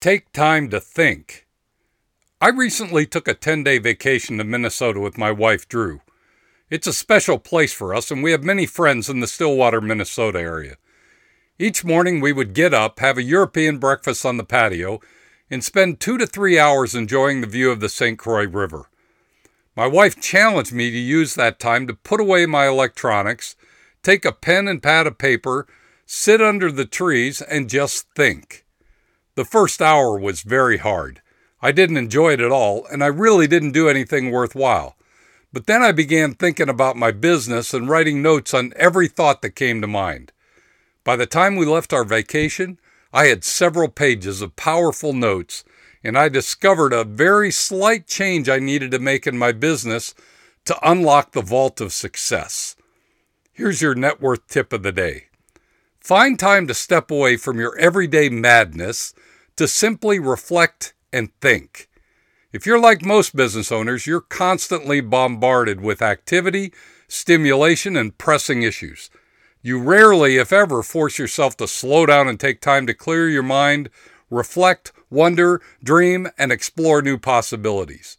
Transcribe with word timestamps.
Take 0.00 0.30
time 0.32 0.70
to 0.70 0.78
think. 0.78 1.44
I 2.40 2.50
recently 2.50 3.04
took 3.04 3.26
a 3.26 3.34
10 3.34 3.64
day 3.64 3.78
vacation 3.78 4.38
to 4.38 4.44
Minnesota 4.44 5.00
with 5.00 5.18
my 5.18 5.32
wife, 5.32 5.68
Drew. 5.68 6.02
It's 6.70 6.86
a 6.86 6.92
special 6.92 7.40
place 7.40 7.72
for 7.72 7.92
us, 7.92 8.12
and 8.12 8.22
we 8.22 8.30
have 8.30 8.44
many 8.44 8.64
friends 8.64 9.08
in 9.08 9.18
the 9.18 9.26
Stillwater, 9.26 9.80
Minnesota 9.80 10.38
area. 10.38 10.76
Each 11.58 11.84
morning, 11.84 12.20
we 12.20 12.32
would 12.32 12.54
get 12.54 12.72
up, 12.72 13.00
have 13.00 13.18
a 13.18 13.24
European 13.24 13.78
breakfast 13.78 14.24
on 14.24 14.36
the 14.36 14.44
patio, 14.44 15.00
and 15.50 15.64
spend 15.64 15.98
two 15.98 16.16
to 16.16 16.28
three 16.28 16.60
hours 16.60 16.94
enjoying 16.94 17.40
the 17.40 17.48
view 17.48 17.68
of 17.72 17.80
the 17.80 17.88
St. 17.88 18.16
Croix 18.16 18.46
River. 18.46 18.88
My 19.74 19.88
wife 19.88 20.20
challenged 20.20 20.72
me 20.72 20.92
to 20.92 20.96
use 20.96 21.34
that 21.34 21.58
time 21.58 21.88
to 21.88 21.94
put 21.94 22.20
away 22.20 22.46
my 22.46 22.68
electronics, 22.68 23.56
take 24.04 24.24
a 24.24 24.30
pen 24.30 24.68
and 24.68 24.80
pad 24.80 25.08
of 25.08 25.18
paper, 25.18 25.66
sit 26.06 26.40
under 26.40 26.70
the 26.70 26.86
trees, 26.86 27.42
and 27.42 27.68
just 27.68 28.06
think. 28.14 28.64
The 29.38 29.44
first 29.44 29.80
hour 29.80 30.18
was 30.18 30.42
very 30.42 30.78
hard. 30.78 31.22
I 31.62 31.70
didn't 31.70 31.96
enjoy 31.96 32.32
it 32.32 32.40
at 32.40 32.50
all, 32.50 32.84
and 32.86 33.04
I 33.04 33.06
really 33.06 33.46
didn't 33.46 33.70
do 33.70 33.88
anything 33.88 34.32
worthwhile. 34.32 34.96
But 35.52 35.66
then 35.66 35.80
I 35.80 35.92
began 35.92 36.34
thinking 36.34 36.68
about 36.68 36.96
my 36.96 37.12
business 37.12 37.72
and 37.72 37.88
writing 37.88 38.20
notes 38.20 38.52
on 38.52 38.72
every 38.74 39.06
thought 39.06 39.42
that 39.42 39.50
came 39.50 39.80
to 39.80 39.86
mind. 39.86 40.32
By 41.04 41.14
the 41.14 41.24
time 41.24 41.54
we 41.54 41.66
left 41.66 41.92
our 41.92 42.02
vacation, 42.02 42.80
I 43.12 43.26
had 43.26 43.44
several 43.44 43.86
pages 43.86 44.42
of 44.42 44.56
powerful 44.56 45.12
notes, 45.12 45.62
and 46.02 46.18
I 46.18 46.28
discovered 46.28 46.92
a 46.92 47.04
very 47.04 47.52
slight 47.52 48.08
change 48.08 48.48
I 48.48 48.58
needed 48.58 48.90
to 48.90 48.98
make 48.98 49.24
in 49.24 49.38
my 49.38 49.52
business 49.52 50.16
to 50.64 50.76
unlock 50.82 51.30
the 51.30 51.42
vault 51.42 51.80
of 51.80 51.92
success. 51.92 52.74
Here's 53.52 53.80
your 53.80 53.94
net 53.94 54.20
worth 54.20 54.48
tip 54.48 54.72
of 54.72 54.82
the 54.82 54.90
day 54.90 55.26
find 56.00 56.40
time 56.40 56.66
to 56.66 56.74
step 56.74 57.12
away 57.12 57.36
from 57.36 57.60
your 57.60 57.78
everyday 57.78 58.28
madness 58.28 59.14
to 59.58 59.68
simply 59.68 60.20
reflect 60.20 60.94
and 61.12 61.30
think. 61.40 61.88
If 62.52 62.64
you're 62.64 62.80
like 62.80 63.04
most 63.04 63.34
business 63.34 63.70
owners, 63.72 64.06
you're 64.06 64.20
constantly 64.20 65.00
bombarded 65.00 65.80
with 65.80 66.00
activity, 66.00 66.72
stimulation, 67.08 67.96
and 67.96 68.16
pressing 68.16 68.62
issues. 68.62 69.10
You 69.60 69.80
rarely, 69.80 70.36
if 70.36 70.52
ever, 70.52 70.82
force 70.84 71.18
yourself 71.18 71.56
to 71.56 71.66
slow 71.66 72.06
down 72.06 72.28
and 72.28 72.38
take 72.38 72.60
time 72.60 72.86
to 72.86 72.94
clear 72.94 73.28
your 73.28 73.42
mind, 73.42 73.90
reflect, 74.30 74.92
wonder, 75.10 75.60
dream, 75.82 76.28
and 76.38 76.52
explore 76.52 77.02
new 77.02 77.18
possibilities. 77.18 78.16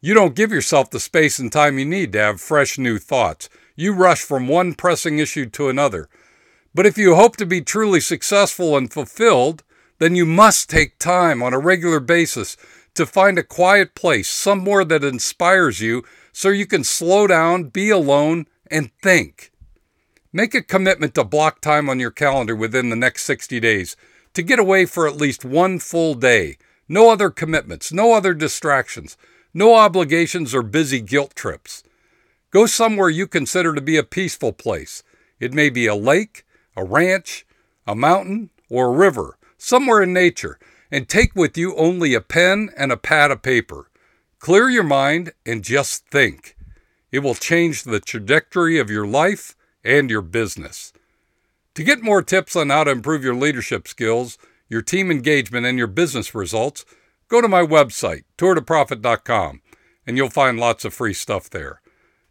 You 0.00 0.14
don't 0.14 0.34
give 0.34 0.50
yourself 0.50 0.90
the 0.90 0.98
space 0.98 1.38
and 1.38 1.52
time 1.52 1.78
you 1.78 1.84
need 1.84 2.12
to 2.14 2.20
have 2.20 2.40
fresh 2.40 2.78
new 2.78 2.98
thoughts. 2.98 3.50
You 3.76 3.92
rush 3.92 4.22
from 4.22 4.48
one 4.48 4.74
pressing 4.74 5.18
issue 5.18 5.46
to 5.50 5.68
another. 5.68 6.08
But 6.74 6.86
if 6.86 6.96
you 6.96 7.16
hope 7.16 7.36
to 7.36 7.46
be 7.46 7.60
truly 7.60 8.00
successful 8.00 8.78
and 8.78 8.90
fulfilled, 8.90 9.62
then 9.98 10.16
you 10.16 10.26
must 10.26 10.68
take 10.68 10.98
time 10.98 11.42
on 11.42 11.52
a 11.54 11.58
regular 11.58 12.00
basis 12.00 12.56
to 12.94 13.06
find 13.06 13.38
a 13.38 13.42
quiet 13.42 13.94
place, 13.94 14.28
somewhere 14.28 14.84
that 14.84 15.04
inspires 15.04 15.80
you 15.80 16.04
so 16.32 16.48
you 16.48 16.66
can 16.66 16.84
slow 16.84 17.26
down, 17.26 17.64
be 17.64 17.90
alone, 17.90 18.46
and 18.70 18.90
think. 19.02 19.50
Make 20.32 20.54
a 20.54 20.62
commitment 20.62 21.14
to 21.14 21.24
block 21.24 21.60
time 21.60 21.88
on 21.88 22.00
your 22.00 22.10
calendar 22.10 22.56
within 22.56 22.90
the 22.90 22.96
next 22.96 23.24
60 23.24 23.60
days 23.60 23.96
to 24.34 24.42
get 24.42 24.58
away 24.58 24.84
for 24.84 25.06
at 25.06 25.16
least 25.16 25.44
one 25.44 25.78
full 25.78 26.14
day. 26.14 26.58
No 26.88 27.10
other 27.10 27.30
commitments, 27.30 27.92
no 27.92 28.14
other 28.14 28.34
distractions, 28.34 29.16
no 29.52 29.76
obligations 29.76 30.54
or 30.54 30.62
busy 30.62 31.00
guilt 31.00 31.34
trips. 31.36 31.84
Go 32.50 32.66
somewhere 32.66 33.10
you 33.10 33.26
consider 33.26 33.74
to 33.74 33.80
be 33.80 33.96
a 33.96 34.02
peaceful 34.02 34.52
place. 34.52 35.02
It 35.40 35.54
may 35.54 35.70
be 35.70 35.86
a 35.86 35.94
lake, 35.94 36.44
a 36.76 36.84
ranch, 36.84 37.46
a 37.86 37.94
mountain, 37.94 38.50
or 38.68 38.88
a 38.88 38.96
river, 38.96 39.36
somewhere 39.64 40.02
in 40.02 40.12
nature 40.12 40.58
and 40.90 41.08
take 41.08 41.34
with 41.34 41.56
you 41.56 41.74
only 41.76 42.14
a 42.14 42.20
pen 42.20 42.70
and 42.76 42.92
a 42.92 42.96
pad 42.96 43.30
of 43.30 43.42
paper. 43.42 43.90
Clear 44.38 44.68
your 44.68 44.84
mind 44.84 45.32
and 45.46 45.64
just 45.64 46.06
think. 46.08 46.56
It 47.10 47.20
will 47.20 47.34
change 47.34 47.84
the 47.84 48.00
trajectory 48.00 48.78
of 48.78 48.90
your 48.90 49.06
life 49.06 49.56
and 49.82 50.10
your 50.10 50.22
business. 50.22 50.92
To 51.74 51.82
get 51.82 52.02
more 52.02 52.22
tips 52.22 52.54
on 52.54 52.70
how 52.70 52.84
to 52.84 52.90
improve 52.90 53.24
your 53.24 53.34
leadership 53.34 53.88
skills, 53.88 54.38
your 54.68 54.82
team 54.82 55.10
engagement, 55.10 55.66
and 55.66 55.78
your 55.78 55.86
business 55.86 56.34
results, 56.34 56.84
go 57.28 57.40
to 57.40 57.48
my 57.48 57.62
website, 57.62 58.24
tourtoprofit.com, 58.38 59.62
and 60.06 60.16
you'll 60.16 60.30
find 60.30 60.58
lots 60.58 60.84
of 60.84 60.94
free 60.94 61.14
stuff 61.14 61.48
there. 61.48 61.80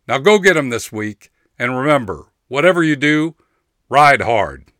Now 0.07 0.17
go 0.17 0.39
get 0.39 0.53
them 0.53 0.69
this 0.69 0.91
week, 0.91 1.31
and 1.57 1.75
remember, 1.75 2.27
whatever 2.47 2.83
you 2.83 2.95
do, 2.95 3.35
ride 3.89 4.22
hard. 4.22 4.72